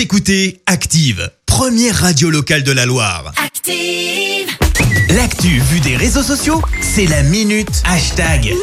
Vous 0.00 0.04
écoutez 0.04 0.62
Active, 0.64 1.30
première 1.44 1.94
radio 1.94 2.30
locale 2.30 2.62
de 2.62 2.72
la 2.72 2.86
Loire. 2.86 3.34
Active. 3.36 4.48
L'actu 5.10 5.58
vue 5.58 5.80
des 5.80 5.94
réseaux 5.94 6.22
sociaux, 6.22 6.62
c'est 6.80 7.04
la 7.04 7.22
minute 7.22 7.82
hashtag. 7.84 8.54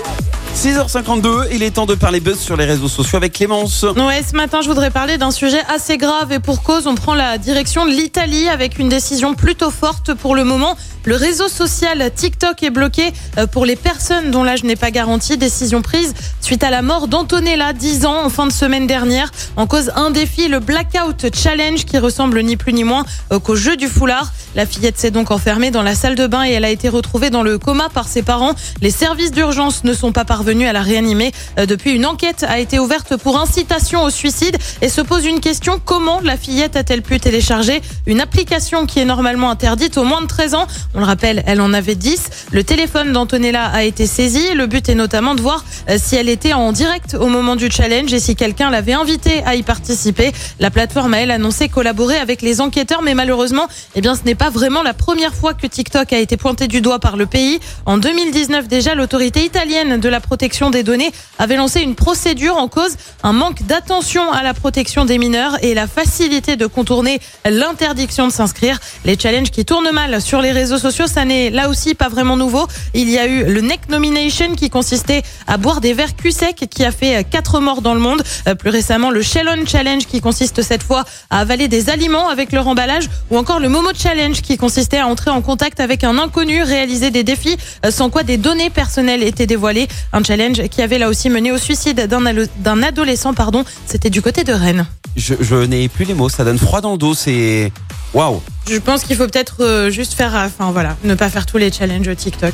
6h52, 0.55 1.50
il 1.52 1.62
est 1.62 1.70
temps 1.70 1.86
de 1.86 1.94
parler 1.94 2.21
buzz 2.21 2.39
sur 2.39 2.58
les 2.58 2.65
réseaux 2.65 2.88
sociaux 2.88 3.18
avec 3.18 3.34
Clémence. 3.34 3.84
Ouais, 3.84 4.23
ce 4.28 4.36
matin, 4.36 4.62
je 4.63 4.68
voudrais 4.68 4.89
parler 4.89 5.20
d'un 5.20 5.29
sujet 5.29 5.62
assez 5.70 6.00
grave 6.00 6.31
et 6.31 6.39
pour 6.39 6.63
cause, 6.63 6.88
on 6.88 6.96
prend 6.96 7.13
la 7.13 7.38
direction 7.38 7.85
de 7.85 7.92
l'Italie 7.92 8.49
avec 8.49 8.79
une 8.79 8.90
décision 8.90 9.35
plutôt 9.35 9.69
forte 9.69 10.15
pour 10.15 10.35
le 10.35 10.44
moment. 10.44 10.76
Le 11.08 11.15
réseau 11.15 11.47
social 11.47 12.12
TikTok 12.13 12.63
est 12.63 12.69
bloqué 12.69 13.13
euh, 13.37 13.47
pour 13.47 13.65
les 13.65 13.78
personnes 13.78 14.29
dont 14.29 14.44
l'âge 14.44 14.65
n'est 14.65 14.76
pas 14.76 14.92
garanti. 14.92 15.37
Décision 15.37 15.81
prise 15.81 16.13
suite 16.41 16.66
à 16.66 16.70
la 16.70 16.81
mort 16.81 17.07
d'Antonella, 17.07 17.71
10 17.71 18.05
ans, 18.05 18.26
en 18.26 18.30
fin 18.30 18.45
de 18.45 18.52
semaine 18.52 18.88
dernière. 18.88 19.31
En 19.55 19.67
cause 19.67 19.89
un 19.95 20.12
défi, 20.12 20.49
le 20.49 20.59
Blackout 20.59 21.34
Challenge, 21.34 21.85
qui 21.85 21.98
ressemble 21.98 22.41
ni 22.41 22.57
plus 22.57 22.73
ni 22.73 22.84
moins 22.84 23.05
euh, 23.31 23.39
qu'au 23.39 23.55
jeu 23.55 23.77
du 23.77 23.88
foulard. 23.88 24.33
La 24.53 24.66
fillette 24.66 24.97
s'est 24.97 25.11
donc 25.11 25.31
enfermée 25.31 25.71
dans 25.71 25.81
la 25.81 25.95
salle 25.95 26.16
de 26.16 26.27
bain 26.27 26.43
et 26.43 26.52
elle 26.52 26.66
a 26.66 26.70
été 26.70 26.89
retrouvée 26.89 27.30
dans 27.30 27.44
le 27.44 27.58
coma 27.58 27.88
par 27.88 28.09
ses 28.09 28.21
parents. 28.21 28.52
Les 28.81 28.91
services 28.91 29.31
d'urgence 29.31 29.85
ne 29.85 29.94
sont 29.94 30.11
pas 30.11 30.25
parvenus 30.25 30.67
à 30.67 30.73
la 30.73 30.81
réanimer. 30.81 31.31
Euh, 31.58 31.66
Depuis, 31.66 31.94
une 31.94 32.05
enquête 32.05 32.44
a 32.45 32.59
été 32.59 32.80
ouverte 32.80 33.16
pour 33.16 33.39
incitation 33.39 34.03
au 34.03 34.09
suicide 34.09 34.58
et 34.81 34.89
se 34.89 34.99
pose 34.99 35.25
une 35.25 35.39
question. 35.39 35.80
Comment 35.85 36.19
la 36.21 36.35
fillette 36.35 36.75
a-t-elle 36.75 37.02
pu 37.02 37.17
télécharger 37.21 37.81
une 38.08 38.19
application 38.19 38.85
qui 38.85 38.99
est 38.99 39.05
normalement 39.05 39.49
interdite 39.49 39.97
aux 39.97 40.03
moins 40.03 40.21
de 40.21 40.27
13 40.27 40.53
ans? 40.53 40.67
On 40.97 41.01
le 41.01 41.05
rappelle, 41.05 41.43
elle 41.45 41.61
en 41.61 41.73
avait 41.73 41.93
10. 41.93 42.47
Le 42.51 42.63
téléphone 42.63 43.13
d'Antonella 43.13 43.65
a 43.65 43.83
été 43.83 44.07
saisi. 44.07 44.55
Le 44.55 44.65
but 44.65 44.89
est 44.89 44.95
notamment 44.95 45.35
de 45.35 45.41
voir 45.41 45.63
euh, 45.91 45.97
si 46.01 46.15
elle 46.15 46.27
était 46.27 46.53
en 46.53 46.71
direct 46.71 47.13
au 47.13 47.27
moment 47.27 47.55
du 47.55 47.69
challenge 47.69 48.11
et 48.15 48.19
si 48.19 48.35
quelqu'un 48.35 48.71
l'avait 48.71 48.93
invitée 48.93 49.43
à 49.45 49.53
y 49.53 49.61
participer. 49.61 50.31
La 50.59 50.71
plateforme 50.71 51.13
a 51.13 51.19
elle 51.19 51.29
annoncé 51.29 51.69
collaborer 51.69 52.17
avec 52.17 52.41
les 52.41 52.61
enquêteurs, 52.61 53.03
mais 53.03 53.13
malheureusement, 53.13 53.67
eh 53.93 54.02
bien, 54.02 54.15
ce 54.15 54.23
n'est 54.23 54.33
pas 54.33 54.49
vraiment 54.49 54.81
la 54.81 54.95
première 54.95 55.35
fois 55.35 55.53
que 55.53 55.67
TikTok 55.67 56.13
a 56.13 56.17
été 56.17 56.35
pointé 56.35 56.67
du 56.67 56.81
doigt 56.81 56.97
par 56.97 57.16
le 57.16 57.27
pays. 57.27 57.59
En 57.85 58.00
2019 58.00 58.67
déjà, 58.67 58.95
l'autorité 58.95 59.45
italienne 59.45 60.00
de 60.00 60.09
la 60.09 60.19
protection 60.19 60.72
des 60.72 60.81
données 60.81 61.11
avait 61.38 61.57
lancé 61.57 61.81
une 61.81 61.94
procédure 61.94 62.57
en 62.57 62.69
cause 62.69 62.95
un 63.22 63.33
manque 63.33 63.61
d'attention 63.67 64.31
à 64.31 64.41
la 64.41 64.55
protection 64.55 65.05
des 65.05 65.19
mineurs 65.19 65.63
et 65.63 65.75
la 65.75 65.85
facilité 65.85 66.55
de 66.55 66.66
contourner 66.66 67.19
l'interdiction 67.45 68.25
de 68.25 68.31
s'inscrire. 68.31 68.79
Les 69.05 69.16
challenges 69.16 69.52
qui 69.52 69.63
tournent 69.63 69.91
mal 69.91 70.19
sur 70.23 70.41
les 70.41 70.52
réseaux 70.52 70.79
sociaux, 70.79 70.86
ça 70.91 71.25
n'est 71.25 71.49
là 71.49 71.69
aussi 71.69 71.95
pas 71.95 72.09
vraiment 72.09 72.38
nouveau. 72.38 72.67
Il 72.93 73.09
y 73.09 73.17
a 73.17 73.27
eu 73.27 73.45
le 73.45 73.61
neck 73.61 73.89
nomination 73.89 74.55
qui 74.55 74.69
consistait 74.69 75.23
à 75.47 75.57
boire 75.57 75.81
des 75.81 75.94
verres 75.94 76.16
cul 76.16 76.31
sec 76.31 76.67
qui 76.69 76.83
a 76.83 76.91
fait 76.91 77.25
quatre 77.29 77.59
morts 77.59 77.81
dans 77.81 77.94
le 77.94 77.99
monde. 77.99 78.21
Euh, 78.47 78.55
Plus 78.55 78.69
récemment, 78.69 79.11
le 79.11 79.21
Shellon 79.21 79.66
Challenge 79.66 80.05
qui 80.05 80.21
consiste 80.21 80.61
cette 80.61 80.83
fois 80.83 81.05
à 81.29 81.39
avaler 81.39 81.67
des 81.67 81.89
aliments 81.89 82.29
avec 82.29 82.52
leur 82.52 82.67
emballage 82.67 83.09
ou 83.29 83.38
encore 83.38 83.59
le 83.59 83.69
Momo 83.69 83.89
Challenge 83.97 84.41
qui 84.41 84.57
consistait 84.57 84.97
à 84.99 85.07
entrer 85.07 85.31
en 85.31 85.41
contact 85.41 85.79
avec 85.79 86.03
un 86.03 86.17
inconnu, 86.17 86.63
réaliser 86.63 87.11
des 87.11 87.23
défis 87.23 87.57
euh, 87.85 87.91
sans 87.91 88.09
quoi 88.09 88.23
des 88.23 88.38
données 88.38 88.69
personnelles 88.69 89.23
étaient 89.23 89.47
dévoilées. 89.47 89.88
Un 90.13 90.23
challenge 90.23 90.67
qui 90.69 90.81
avait 90.81 90.97
là 90.97 91.09
aussi 91.09 91.29
mené 91.29 91.51
au 91.51 91.57
suicide 91.57 92.07
d'un 92.07 92.83
adolescent, 92.83 93.33
pardon. 93.33 93.63
C'était 93.85 94.09
du 94.09 94.22
côté 94.22 94.44
de 94.44 94.53
Rennes. 94.53 94.85
Je 95.16 95.66
n'ai 95.66 95.89
plus 95.89 96.05
les 96.05 96.13
mots, 96.13 96.29
ça 96.29 96.44
donne 96.44 96.59
froid 96.59 96.81
dans 96.81 96.91
le 96.94 96.97
dos, 96.97 97.13
c'est... 97.13 97.72
Waouh 98.13 98.41
Je 98.69 98.77
pense 98.77 99.03
qu'il 99.03 99.15
faut 99.15 99.27
peut-être 99.27 99.63
euh, 99.63 99.89
juste 99.89 100.13
faire, 100.13 100.35
euh, 100.35 100.45
enfin 100.45 100.71
voilà, 100.71 100.97
ne 101.03 101.15
pas 101.15 101.29
faire 101.29 101.45
tous 101.45 101.57
les 101.57 101.71
challenges 101.71 102.13
TikTok. 102.15 102.53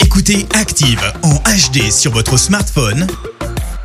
Écoutez 0.00 0.46
Active 0.54 1.00
en 1.22 1.34
HD 1.34 1.90
sur 1.90 2.12
votre 2.12 2.36
smartphone, 2.36 3.06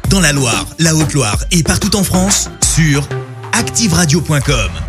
dans 0.09 0.19
la 0.19 0.33
Loire, 0.33 0.65
la 0.79 0.95
Haute-Loire 0.95 1.43
et 1.51 1.61
partout 1.61 1.95
en 1.95 2.03
France, 2.03 2.49
sur 2.75 3.07
activeradio.com. 3.53 4.86